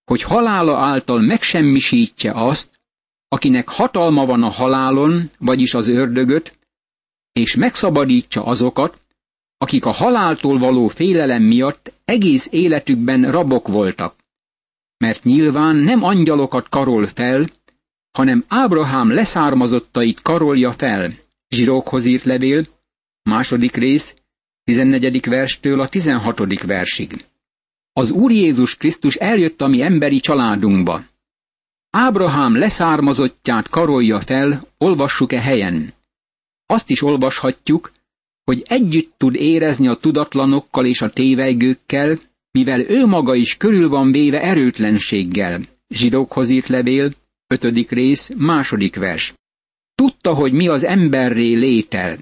hogy 0.05 0.21
halála 0.21 0.77
által 0.77 1.19
megsemmisítse 1.21 2.31
azt, 2.31 2.79
akinek 3.27 3.67
hatalma 3.67 4.25
van 4.25 4.43
a 4.43 4.51
halálon, 4.51 5.29
vagyis 5.39 5.73
az 5.73 5.87
ördögöt, 5.87 6.57
és 7.31 7.55
megszabadítsa 7.55 8.43
azokat, 8.43 9.01
akik 9.57 9.85
a 9.85 9.91
haláltól 9.91 10.57
való 10.57 10.87
félelem 10.87 11.43
miatt 11.43 11.93
egész 12.05 12.47
életükben 12.51 13.31
rabok 13.31 13.67
voltak. 13.67 14.15
Mert 14.97 15.23
nyilván 15.23 15.75
nem 15.75 16.03
angyalokat 16.03 16.69
karol 16.69 17.07
fel, 17.07 17.49
hanem 18.11 18.45
Ábrahám 18.47 19.11
leszármazottait 19.11 20.21
karolja 20.21 20.71
fel. 20.71 21.13
Zsirókhoz 21.49 22.05
írt 22.05 22.23
levél, 22.23 22.67
második 23.23 23.75
rész, 23.75 24.15
14. 24.63 25.25
verstől 25.25 25.81
a 25.81 25.87
16. 25.87 26.61
versig. 26.61 27.25
Az 27.93 28.11
Úr 28.11 28.31
Jézus 28.31 28.75
Krisztus 28.75 29.15
eljött 29.15 29.61
a 29.61 29.67
mi 29.67 29.81
emberi 29.81 30.19
családunkba. 30.19 31.05
Ábrahám 31.89 32.55
leszármazottját 32.55 33.69
karolja 33.69 34.19
fel, 34.19 34.67
olvassuk-e 34.77 35.41
helyen. 35.41 35.93
Azt 36.65 36.89
is 36.89 37.01
olvashatjuk, 37.01 37.91
hogy 38.43 38.63
együtt 38.65 39.13
tud 39.17 39.35
érezni 39.35 39.87
a 39.87 39.95
tudatlanokkal 39.95 40.85
és 40.85 41.01
a 41.01 41.09
tévejgőkkel, 41.09 42.19
mivel 42.51 42.79
ő 42.79 43.05
maga 43.05 43.35
is 43.35 43.57
körül 43.57 43.89
van 43.89 44.11
véve 44.11 44.41
erőtlenséggel. 44.41 45.61
Zsidókhoz 45.89 46.49
írt 46.49 46.67
levél, 46.67 47.13
ötödik 47.47 47.89
rész, 47.89 48.31
második 48.35 48.95
vers. 48.95 49.33
Tudta, 50.01 50.33
hogy 50.33 50.51
mi 50.51 50.67
az 50.67 50.83
emberré 50.83 51.53
létel, 51.53 52.17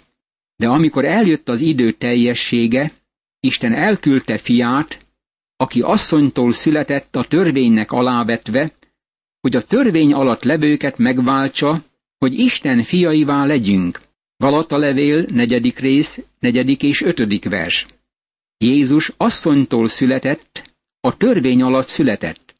de 0.55 0.67
amikor 0.67 1.05
eljött 1.05 1.50
az 1.50 1.62
idő 1.62 1.91
teljessége, 1.91 2.91
Isten 3.39 3.74
elküldte 3.74 4.38
fiát, 4.38 5.05
aki 5.55 5.82
asszonytól 5.82 6.53
született 6.53 7.15
a 7.15 7.27
törvénynek 7.27 7.91
alávetve, 7.91 8.74
hogy 9.41 9.55
a 9.55 9.63
törvény 9.63 10.13
alatt 10.13 10.44
levőket 10.44 10.98
megváltsa, 10.98 11.84
hogy 12.17 12.39
Isten 12.39 12.84
fiaivá 12.84 13.46
legyünk. 13.46 14.01
Galata 14.38 14.77
levél, 14.77 15.25
negyedik 15.29 15.79
rész, 15.79 16.22
negyedik 16.39 16.84
és 16.84 17.01
ötödik 17.01 17.50
vers. 17.50 17.86
Jézus 18.58 19.12
asszonytól 19.17 19.88
született, 19.88 20.74
a 21.00 21.17
törvény 21.17 21.62
alatt 21.62 21.88
született. 21.88 22.55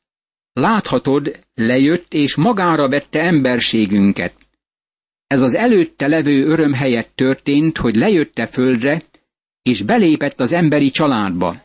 Láthatod, 0.54 1.40
lejött 1.54 2.14
és 2.14 2.36
magára 2.36 2.90
vette 2.90 3.22
emberségünket. 3.22 4.45
Ez 5.36 5.42
az 5.42 5.56
előtte 5.56 6.08
levő 6.08 6.46
öröm 6.46 6.74
helyett 6.74 7.12
történt, 7.16 7.78
hogy 7.78 7.96
lejötte 7.96 8.48
földre, 8.48 9.02
és 9.62 9.82
belépett 9.82 10.40
az 10.40 10.52
emberi 10.52 10.90
családba. 10.90 11.56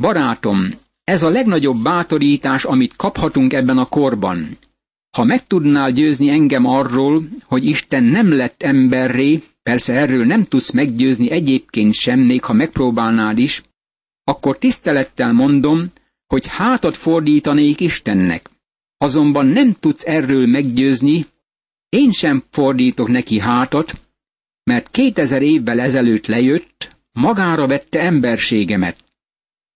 Barátom, 0.00 0.74
ez 1.04 1.22
a 1.22 1.28
legnagyobb 1.28 1.82
bátorítás, 1.82 2.64
amit 2.64 2.96
kaphatunk 2.96 3.52
ebben 3.52 3.78
a 3.78 3.86
korban. 3.86 4.58
Ha 5.10 5.24
meg 5.24 5.46
tudnál 5.46 5.90
győzni 5.90 6.28
engem 6.28 6.64
arról, 6.64 7.28
hogy 7.44 7.64
Isten 7.64 8.04
nem 8.04 8.32
lett 8.32 8.62
emberré, 8.62 9.42
persze 9.62 9.94
erről 9.94 10.24
nem 10.24 10.44
tudsz 10.44 10.70
meggyőzni 10.70 11.30
egyébként 11.30 11.94
sem, 11.94 12.20
még 12.20 12.44
ha 12.44 12.52
megpróbálnád 12.52 13.38
is, 13.38 13.62
akkor 14.24 14.58
tisztelettel 14.58 15.32
mondom, 15.32 15.92
hogy 16.26 16.46
hátat 16.46 16.96
fordítanék 16.96 17.80
Istennek. 17.80 18.50
Azonban 18.98 19.46
nem 19.46 19.76
tudsz 19.80 20.06
erről 20.06 20.46
meggyőzni, 20.46 21.26
én 21.96 22.12
sem 22.12 22.44
fordítok 22.50 23.08
neki 23.08 23.38
hátat, 23.38 24.00
mert 24.64 24.90
kétezer 24.90 25.42
évvel 25.42 25.80
ezelőtt 25.80 26.26
lejött, 26.26 26.96
magára 27.12 27.66
vette 27.66 28.00
emberségemet. 28.00 29.04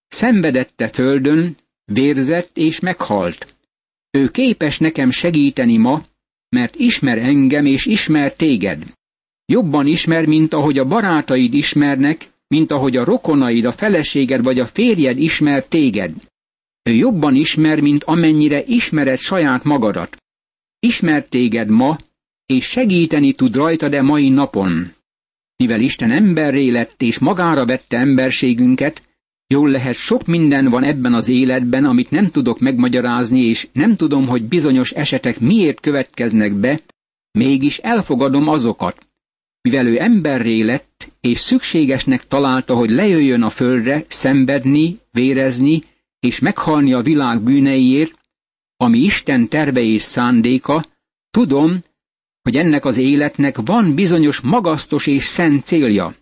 Szenvedette 0.07 0.87
földön, 0.87 1.55
vérzett 1.85 2.57
és 2.57 2.79
meghalt. 2.79 3.55
Ő 4.11 4.27
képes 4.27 4.77
nekem 4.77 5.11
segíteni 5.11 5.77
ma, 5.77 6.05
mert 6.49 6.75
ismer 6.75 7.17
engem 7.17 7.65
és 7.65 7.85
ismer 7.85 8.33
téged. 8.33 8.83
Jobban 9.45 9.87
ismer, 9.87 10.25
mint 10.25 10.53
ahogy 10.53 10.77
a 10.77 10.85
barátaid 10.85 11.53
ismernek, 11.53 12.29
mint 12.47 12.71
ahogy 12.71 12.95
a 12.95 13.03
rokonaid, 13.03 13.65
a 13.65 13.71
feleséged 13.71 14.43
vagy 14.43 14.59
a 14.59 14.65
férjed 14.65 15.17
ismer 15.17 15.65
téged. 15.65 16.13
Ő 16.83 16.93
jobban 16.93 17.35
ismer, 17.35 17.79
mint 17.79 18.03
amennyire 18.03 18.63
ismered 18.63 19.19
saját 19.19 19.63
magadat. 19.63 20.17
Ismer 20.79 21.25
téged 21.25 21.69
ma, 21.69 21.97
és 22.51 22.65
segíteni 22.65 23.31
tud 23.31 23.55
rajta 23.55 23.89
de 23.89 24.01
mai 24.01 24.29
napon. 24.29 24.93
Mivel 25.55 25.81
Isten 25.81 26.11
emberré 26.11 26.69
lett 26.69 27.01
és 27.01 27.19
magára 27.19 27.65
vette 27.65 27.97
emberségünket, 27.97 29.01
Jól 29.51 29.69
lehet, 29.69 29.95
sok 29.95 30.25
minden 30.25 30.69
van 30.69 30.83
ebben 30.83 31.13
az 31.13 31.27
életben, 31.27 31.85
amit 31.85 32.11
nem 32.11 32.29
tudok 32.29 32.59
megmagyarázni, 32.59 33.39
és 33.39 33.67
nem 33.71 33.95
tudom, 33.95 34.27
hogy 34.27 34.43
bizonyos 34.43 34.91
esetek 34.91 35.39
miért 35.39 35.79
következnek 35.79 36.53
be, 36.53 36.79
mégis 37.31 37.77
elfogadom 37.77 38.47
azokat. 38.47 39.07
Mivel 39.61 39.87
ő 39.87 40.01
emberré 40.01 40.61
lett, 40.61 41.11
és 41.21 41.39
szükségesnek 41.39 42.27
találta, 42.27 42.75
hogy 42.75 42.89
lejöjjön 42.89 43.41
a 43.41 43.49
földre, 43.49 44.05
szenvedni, 44.07 44.99
vérezni, 45.11 45.83
és 46.19 46.39
meghalni 46.39 46.93
a 46.93 47.01
világ 47.01 47.41
bűneiért, 47.41 48.13
ami 48.77 48.99
Isten 48.99 49.47
terve 49.47 49.81
és 49.81 50.01
szándéka, 50.01 50.83
tudom, 51.31 51.83
hogy 52.41 52.55
ennek 52.55 52.85
az 52.85 52.97
életnek 52.97 53.57
van 53.65 53.95
bizonyos 53.95 54.39
magasztos 54.39 55.07
és 55.07 55.23
szent 55.23 55.63
célja. 55.63 56.13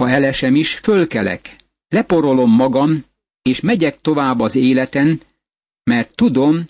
Ha 0.00 0.08
elesem 0.08 0.54
is, 0.54 0.74
fölkelek, 0.74 1.56
leporolom 1.88 2.50
magam, 2.50 3.04
és 3.42 3.60
megyek 3.60 4.00
tovább 4.00 4.40
az 4.40 4.56
életen, 4.56 5.20
mert 5.84 6.14
tudom, 6.14 6.66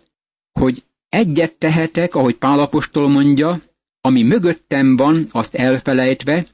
hogy 0.53 0.85
egyet 1.09 1.55
tehetek, 1.55 2.15
ahogy 2.15 2.37
Pálapostól 2.37 3.09
mondja, 3.09 3.63
ami 4.01 4.23
mögöttem 4.23 4.97
van, 4.97 5.29
azt 5.31 5.55
elfelejtve, 5.55 6.47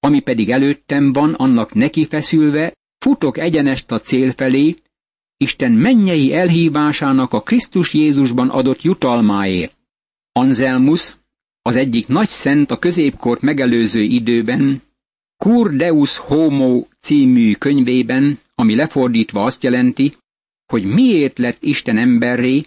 ami 0.00 0.20
pedig 0.20 0.50
előttem 0.50 1.12
van, 1.12 1.34
annak 1.34 1.74
nekifeszülve, 1.74 2.72
futok 2.98 3.38
egyenest 3.38 3.90
a 3.90 3.98
cél 3.98 4.32
felé, 4.32 4.76
Isten 5.38 5.72
mennyei 5.72 6.34
elhívásának 6.34 7.32
a 7.32 7.40
Krisztus 7.40 7.94
Jézusban 7.94 8.48
adott 8.48 8.82
jutalmáért. 8.82 9.76
Anselmus, 10.32 11.16
az 11.66 11.76
egyik 11.76 12.06
nagy 12.06 12.28
szent 12.28 12.70
a 12.70 12.78
középkort 12.78 13.40
megelőző 13.40 14.00
időben 14.00 14.82
Cur 15.36 15.70
Deus 15.76 16.16
Homo 16.16 16.86
című 17.00 17.54
könyvében, 17.54 18.38
ami 18.54 18.74
lefordítva 18.74 19.42
azt 19.42 19.62
jelenti, 19.62 20.16
hogy 20.66 20.84
miért 20.84 21.38
lett 21.38 21.56
Isten 21.62 21.96
emberré, 21.98 22.66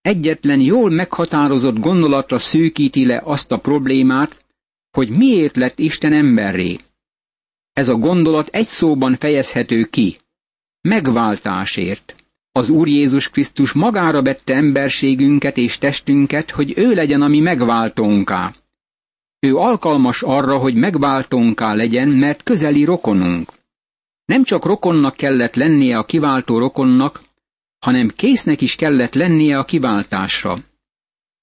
egyetlen 0.00 0.60
jól 0.60 0.90
meghatározott 0.90 1.78
gondolatra 1.78 2.38
szűkíti 2.38 3.06
le 3.06 3.20
azt 3.24 3.52
a 3.52 3.58
problémát, 3.58 4.44
hogy 4.90 5.08
miért 5.08 5.56
lett 5.56 5.78
Isten 5.78 6.12
emberré. 6.12 6.78
Ez 7.72 7.88
a 7.88 7.94
gondolat 7.94 8.48
egy 8.48 8.66
szóban 8.66 9.16
fejezhető 9.16 9.84
ki. 9.84 10.16
Megváltásért. 10.80 12.14
Az 12.60 12.68
Úr 12.68 12.88
Jézus 12.88 13.28
Krisztus 13.28 13.72
magára 13.72 14.22
vette 14.22 14.54
emberségünket 14.54 15.56
és 15.56 15.78
testünket, 15.78 16.50
hogy 16.50 16.72
ő 16.76 16.94
legyen 16.94 17.22
a 17.22 17.28
mi 17.28 17.40
megváltónká. 17.40 18.54
Ő 19.38 19.56
alkalmas 19.56 20.22
arra, 20.22 20.58
hogy 20.58 20.74
megváltónká 20.74 21.74
legyen, 21.74 22.08
mert 22.08 22.42
közeli 22.42 22.84
rokonunk. 22.84 23.52
Nem 24.24 24.44
csak 24.44 24.64
rokonnak 24.64 25.16
kellett 25.16 25.54
lennie 25.54 25.98
a 25.98 26.04
kiváltó 26.04 26.58
rokonnak, 26.58 27.22
hanem 27.78 28.08
késznek 28.08 28.60
is 28.60 28.74
kellett 28.74 29.14
lennie 29.14 29.58
a 29.58 29.64
kiváltásra. 29.64 30.58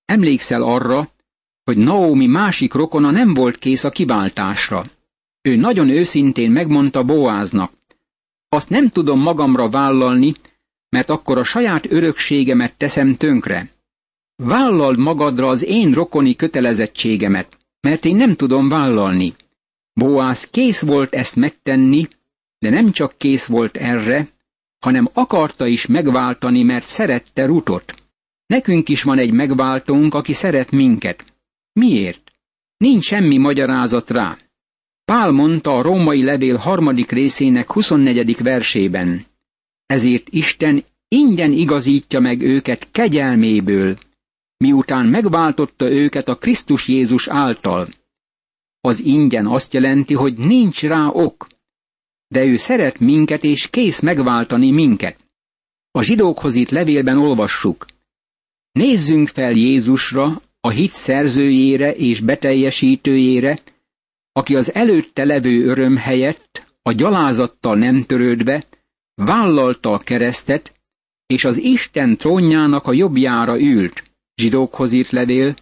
Emlékszel 0.05 0.63
arra, 0.63 1.11
hogy 1.63 1.77
Naomi 1.77 2.27
másik 2.27 2.73
rokona 2.73 3.11
nem 3.11 3.33
volt 3.33 3.57
kész 3.57 3.83
a 3.83 3.89
kiváltásra. 3.89 4.85
Ő 5.41 5.55
nagyon 5.55 5.89
őszintén 5.89 6.51
megmondta 6.51 7.03
Boáznak, 7.03 7.71
azt 8.49 8.69
nem 8.69 8.89
tudom 8.89 9.19
magamra 9.19 9.69
vállalni, 9.69 10.33
mert 10.89 11.09
akkor 11.09 11.37
a 11.37 11.43
saját 11.43 11.91
örökségemet 11.91 12.77
teszem 12.77 13.15
tönkre. 13.15 13.69
Vállald 14.35 14.97
magadra 14.97 15.47
az 15.47 15.63
én 15.63 15.93
rokoni 15.93 16.35
kötelezettségemet, 16.35 17.57
mert 17.79 18.05
én 18.05 18.15
nem 18.15 18.35
tudom 18.35 18.69
vállalni. 18.69 19.33
Boász 19.93 20.47
kész 20.51 20.81
volt 20.81 21.13
ezt 21.13 21.35
megtenni, 21.35 22.07
de 22.59 22.69
nem 22.69 22.91
csak 22.91 23.17
kész 23.17 23.45
volt 23.45 23.77
erre, 23.77 24.27
hanem 24.79 25.09
akarta 25.13 25.67
is 25.67 25.85
megváltani, 25.85 26.63
mert 26.63 26.85
szerette 26.85 27.45
Rutot. 27.45 27.93
Nekünk 28.45 28.89
is 28.89 29.03
van 29.03 29.17
egy 29.17 29.31
megváltónk, 29.31 30.13
aki 30.13 30.33
szeret 30.33 30.71
minket. 30.71 31.25
Miért? 31.73 32.31
Nincs 32.77 33.03
semmi 33.03 33.37
magyarázat 33.37 34.09
rá. 34.09 34.37
Pál 35.05 35.31
mondta 35.31 35.77
a 35.77 35.81
római 35.81 36.23
levél 36.23 36.55
harmadik 36.55 37.11
részének 37.11 37.71
24. 37.71 38.41
versében. 38.43 39.25
Ezért 39.87 40.29
Isten 40.29 40.83
ingyen 41.07 41.51
igazítja 41.51 42.19
meg 42.19 42.41
őket 42.41 42.91
kegyelméből, 42.91 43.97
miután 44.57 45.05
megváltotta 45.05 45.91
őket 45.91 46.27
a 46.27 46.37
Krisztus 46.37 46.87
Jézus 46.87 47.27
által. 47.27 47.87
Az 48.81 48.99
ingyen 48.99 49.47
azt 49.47 49.73
jelenti, 49.73 50.13
hogy 50.13 50.37
nincs 50.37 50.81
rá 50.81 51.07
ok, 51.07 51.47
de 52.27 52.43
ő 52.45 52.57
szeret 52.57 52.99
minket 52.99 53.43
és 53.43 53.69
kész 53.69 53.99
megváltani 53.99 54.71
minket. 54.71 55.25
A 55.91 56.03
zsidókhoz 56.03 56.55
itt 56.55 56.69
levélben 56.69 57.17
olvassuk. 57.17 57.85
Nézzünk 58.71 59.27
fel 59.27 59.51
Jézusra, 59.51 60.41
a 60.59 60.69
hit 60.69 60.91
szerzőjére 60.91 61.91
és 61.91 62.19
beteljesítőjére, 62.19 63.59
aki 64.31 64.55
az 64.55 64.73
előtte 64.73 65.23
levő 65.23 65.65
öröm 65.65 65.95
helyett, 65.95 66.65
a 66.81 66.91
gyalázattal 66.91 67.75
nem 67.75 68.05
törődve, 68.05 68.65
vállalta 69.23 69.91
a 69.91 69.97
keresztet, 69.97 70.73
és 71.25 71.43
az 71.43 71.57
Isten 71.57 72.17
trónjának 72.17 72.87
a 72.87 72.93
jobbjára 72.93 73.59
ült. 73.59 74.03
Zsidókhoz 74.35 74.91
írt 74.91 75.09
levél, 75.09 75.55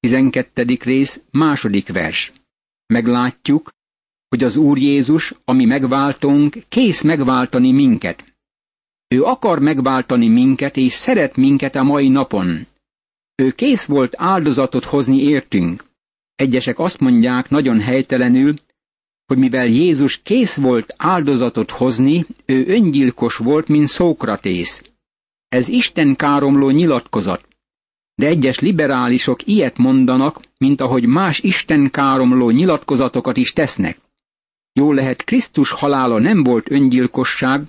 12. 0.00 0.78
rész, 0.80 1.20
második 1.30 1.92
vers. 1.92 2.32
Meglátjuk, 2.86 3.70
hogy 4.28 4.42
az 4.42 4.56
Úr 4.56 4.78
Jézus, 4.78 5.34
ami 5.44 5.64
megváltunk, 5.64 6.56
kész 6.68 7.02
megváltani 7.02 7.72
minket. 7.72 8.24
Ő 9.08 9.22
akar 9.22 9.58
megváltani 9.58 10.28
minket, 10.28 10.76
és 10.76 10.92
szeret 10.92 11.36
minket 11.36 11.74
a 11.74 11.82
mai 11.82 12.08
napon. 12.08 12.66
Ő 13.34 13.50
kész 13.50 13.84
volt 13.84 14.14
áldozatot 14.16 14.84
hozni 14.84 15.22
értünk. 15.22 15.84
Egyesek 16.34 16.78
azt 16.78 17.00
mondják 17.00 17.50
nagyon 17.50 17.80
helytelenül, 17.80 18.54
hogy 19.32 19.40
mivel 19.40 19.66
Jézus 19.66 20.22
kész 20.22 20.54
volt 20.54 20.94
áldozatot 20.96 21.70
hozni, 21.70 22.26
ő 22.46 22.66
öngyilkos 22.66 23.36
volt, 23.36 23.68
mint 23.68 23.88
Szókratész. 23.88 24.82
Ez 25.48 25.68
Isten 25.68 26.16
káromló 26.16 26.70
nyilatkozat. 26.70 27.48
De 28.14 28.26
egyes 28.26 28.58
liberálisok 28.58 29.46
ilyet 29.46 29.78
mondanak, 29.78 30.40
mint 30.58 30.80
ahogy 30.80 31.06
más 31.06 31.38
Isten 31.38 31.90
káromló 31.90 32.50
nyilatkozatokat 32.50 33.36
is 33.36 33.52
tesznek. 33.52 34.00
Jól 34.72 34.94
lehet, 34.94 35.24
Krisztus 35.24 35.70
halála 35.70 36.18
nem 36.18 36.42
volt 36.42 36.70
öngyilkosság, 36.70 37.62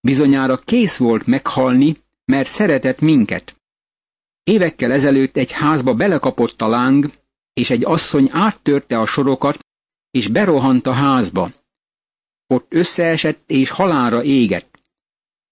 bizonyára 0.00 0.56
kész 0.56 0.96
volt 0.96 1.26
meghalni, 1.26 1.96
mert 2.24 2.48
szeretett 2.48 3.00
minket. 3.00 3.56
Évekkel 4.44 4.92
ezelőtt 4.92 5.36
egy 5.36 5.50
házba 5.50 5.94
belekapott 5.94 6.60
a 6.60 6.68
láng, 6.68 7.10
és 7.52 7.70
egy 7.70 7.84
asszony 7.84 8.28
áttörte 8.32 8.98
a 8.98 9.06
sorokat, 9.06 9.58
és 10.12 10.28
berohant 10.28 10.86
a 10.86 10.92
házba. 10.92 11.50
Ott 12.46 12.66
összeesett, 12.68 13.42
és 13.46 13.70
halára 13.70 14.22
égett. 14.22 14.78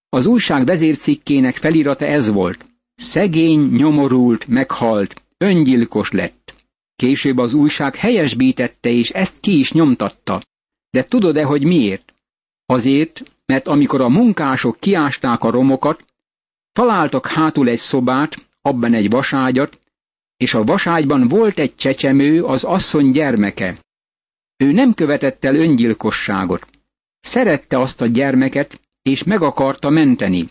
Az 0.09 0.27
újság 0.27 0.67
vezércikkének 0.67 1.57
felirata 1.57 2.07
ez 2.07 2.29
volt. 2.29 2.65
Szegény, 2.95 3.61
nyomorult, 3.61 4.47
meghalt, 4.47 5.23
öngyilkos 5.39 6.11
lett. 6.11 6.55
Később 6.97 7.39
az 7.39 7.55
újság 7.55 7.95
helyesbítette, 7.95 8.89
és 8.89 9.11
ezt 9.11 9.41
ki 9.41 9.59
is 9.59 9.73
nyomtatta. 9.73 10.43
De 10.91 11.05
tudod-e, 11.05 11.45
hogy 11.45 11.65
miért? 11.65 12.15
Azért, 12.67 13.23
mert 13.47 13.67
amikor 13.67 14.01
a 14.01 14.09
munkások 14.09 14.81
kiásták 14.81 15.45
a 15.45 15.51
romokat, 15.51 16.05
találtak 16.73 17.27
hátul 17.27 17.69
egy 17.69 17.79
szobát, 17.79 18.49
abban 18.63 18.95
egy 18.95 19.11
vaságyat, 19.11 19.79
és 20.37 20.55
a 20.55 20.65
vaságyban 20.65 21.29
volt 21.29 21.59
egy 21.59 21.75
csecsemő, 21.75 22.45
az 22.45 22.65
asszony 22.65 23.11
gyermeke. 23.11 23.79
Ő 24.61 24.73
nem 24.73 24.95
követett 24.95 25.45
el 25.45 25.57
öngyilkosságot. 25.57 26.67
Szerette 27.21 27.79
azt 27.79 28.01
a 28.01 28.07
gyermeket, 28.07 28.81
és 29.03 29.23
meg 29.23 29.43
akarta 29.43 29.91
menteni. 29.91 30.49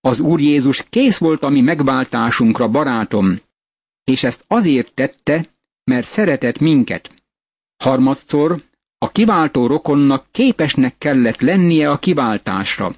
Az 0.00 0.20
Úr 0.20 0.40
Jézus 0.40 0.84
kész 0.90 1.18
volt 1.18 1.42
a 1.42 1.48
mi 1.48 1.60
megváltásunkra, 1.60 2.68
barátom, 2.68 3.40
és 4.04 4.22
ezt 4.22 4.44
azért 4.46 4.94
tette, 4.94 5.48
mert 5.84 6.06
szeretett 6.06 6.58
minket. 6.58 7.10
Harmadszor 7.76 8.62
a 8.98 9.10
kiváltó 9.10 9.66
rokonnak 9.66 10.26
képesnek 10.30 10.98
kellett 10.98 11.40
lennie 11.40 11.90
a 11.90 11.98
kiváltásra. 11.98 12.94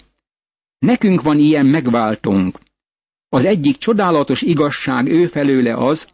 Nekünk 0.78 1.22
van 1.22 1.38
ilyen 1.38 1.66
megváltónk. 1.66 2.58
Az 3.28 3.44
egyik 3.44 3.76
csodálatos 3.76 4.42
igazság 4.42 5.08
ő 5.08 5.26
felőle 5.26 5.76
az, 5.76 6.06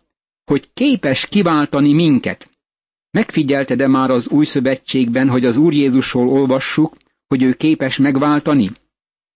hogy 0.44 0.70
képes 0.72 1.26
kiváltani 1.26 1.92
minket. 1.92 2.49
Megfigyelte-e 3.10 3.86
már 3.86 4.10
az 4.10 4.28
új 4.28 4.44
szövetségben, 4.44 5.28
hogy 5.28 5.44
az 5.44 5.56
Úr 5.56 5.72
Jézusról 5.72 6.28
olvassuk, 6.28 6.96
hogy 7.26 7.42
ő 7.42 7.52
képes 7.52 7.96
megváltani? 7.96 8.70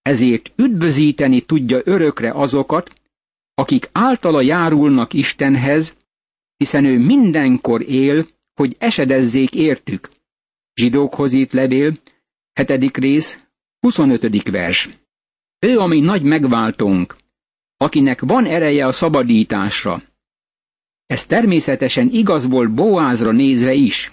Ezért 0.03 0.53
üdvözíteni 0.57 1.41
tudja 1.41 1.81
örökre 1.85 2.33
azokat, 2.33 2.93
akik 3.55 3.89
általa 3.93 4.41
járulnak 4.41 5.13
Istenhez, 5.13 5.97
hiszen 6.57 6.85
ő 6.85 6.99
mindenkor 6.99 7.83
él, 7.83 8.27
hogy 8.55 8.77
esedezzék 8.79 9.55
értük. 9.55 10.09
Zsidókhoz 10.75 11.33
írt 11.33 11.53
levél, 11.53 11.99
hetedik 12.53 12.97
rész, 12.97 13.39
25. 13.81 14.51
vers. 14.51 14.89
Ő, 15.59 15.79
ami 15.79 16.01
nagy 16.01 16.23
megváltónk, 16.23 17.17
akinek 17.77 18.21
van 18.21 18.47
ereje 18.47 18.87
a 18.87 18.93
szabadításra. 18.93 20.03
Ez 21.15 21.27
természetesen 21.27 22.09
igaz 22.13 22.49
volt 22.49 22.75
Boázra 22.75 23.31
nézve 23.31 23.73
is. 23.73 24.13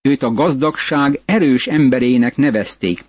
Őt 0.00 0.22
a 0.22 0.32
gazdagság 0.32 1.20
erős 1.24 1.66
emberének 1.66 2.36
nevezték. 2.36 3.04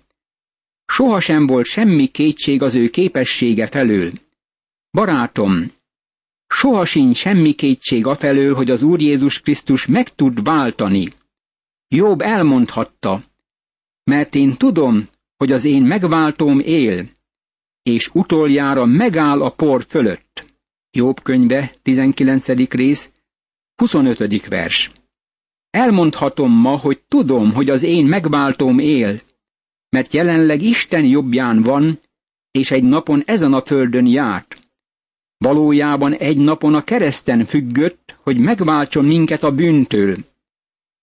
Sohasem 0.86 1.46
volt 1.46 1.66
semmi 1.66 2.06
kétség 2.06 2.62
az 2.62 2.74
ő 2.74 2.88
képessége 2.88 3.66
felől. 3.66 4.12
Barátom, 4.90 5.72
soha 6.46 6.84
sincs 6.84 7.16
semmi 7.16 7.52
kétség 7.52 8.06
afelől, 8.06 8.54
hogy 8.54 8.70
az 8.70 8.82
Úr 8.82 9.00
Jézus 9.00 9.40
Krisztus 9.40 9.86
meg 9.86 10.14
tud 10.14 10.42
váltani. 10.42 11.12
Jobb 11.88 12.20
elmondhatta, 12.20 13.22
mert 14.04 14.34
én 14.34 14.56
tudom, 14.56 15.08
hogy 15.36 15.52
az 15.52 15.64
én 15.64 15.82
megváltóm 15.82 16.60
él, 16.60 17.08
és 17.82 18.10
utoljára 18.12 18.84
megáll 18.84 19.42
a 19.42 19.50
por 19.50 19.84
fölött. 19.88 20.44
Jobb 20.90 21.22
könyve, 21.22 21.74
19. 21.82 22.46
rész, 22.70 23.12
25. 23.76 24.46
vers. 24.46 24.90
Elmondhatom 25.70 26.52
ma, 26.52 26.78
hogy 26.78 27.00
tudom, 27.08 27.52
hogy 27.52 27.70
az 27.70 27.82
én 27.82 28.06
megváltóm 28.06 28.78
él, 28.78 29.20
mert 29.88 30.12
jelenleg 30.12 30.62
Isten 30.62 31.04
jobbján 31.04 31.62
van, 31.62 31.98
és 32.50 32.70
egy 32.70 32.82
napon 32.84 33.22
ezen 33.26 33.52
a 33.52 33.62
földön 33.62 34.06
járt. 34.06 34.58
Valójában 35.36 36.14
egy 36.14 36.36
napon 36.36 36.74
a 36.74 36.82
kereszten 36.82 37.44
függött, 37.44 38.16
hogy 38.22 38.38
megváltson 38.38 39.04
minket 39.04 39.42
a 39.42 39.52
bűntől. 39.52 40.16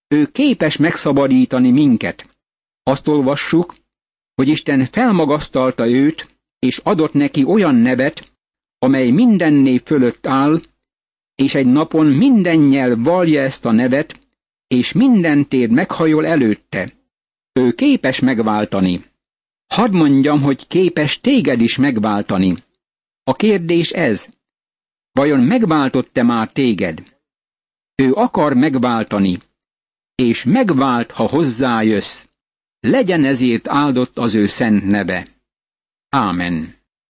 Ő 0.07 0.25
képes 0.25 0.77
megszabadítani 0.77 1.71
minket. 1.71 2.29
Azt 2.83 3.07
olvassuk, 3.07 3.75
hogy 4.35 4.47
Isten 4.47 4.85
felmagasztalta 4.85 5.87
őt, 5.87 6.35
és 6.59 6.77
adott 6.77 7.13
neki 7.13 7.43
olyan 7.43 7.75
nevet, 7.75 8.31
amely 8.79 9.09
minden 9.09 9.53
név 9.53 9.81
fölött 9.83 10.27
áll, 10.27 10.61
és 11.41 11.55
egy 11.55 11.65
napon 11.65 12.05
minden 12.05 12.57
nyelv 12.57 13.03
valja 13.03 13.41
ezt 13.41 13.65
a 13.65 13.71
nevet, 13.71 14.19
és 14.67 14.91
minden 14.91 15.47
tér 15.47 15.69
meghajol 15.69 16.25
előtte. 16.25 16.93
Ő 17.53 17.71
képes 17.71 18.19
megváltani. 18.19 19.03
Hadd 19.67 19.91
mondjam, 19.91 20.41
hogy 20.41 20.67
képes 20.67 21.19
téged 21.19 21.61
is 21.61 21.77
megváltani. 21.77 22.55
A 23.23 23.33
kérdés 23.33 23.91
ez, 23.91 24.27
vajon 25.11 25.39
megváltott-e 25.39 26.23
már 26.23 26.51
téged? 26.51 27.03
Ő 27.95 28.13
akar 28.13 28.53
megváltani, 28.53 29.37
és 30.15 30.43
megvált, 30.43 31.11
ha 31.11 31.27
hozzájössz. 31.27 32.23
Legyen 32.79 33.25
ezért 33.25 33.67
áldott 33.67 34.17
az 34.17 34.35
ő 34.35 34.45
szent 34.45 34.85
neve. 34.85 35.27
Ámen. 36.09 36.80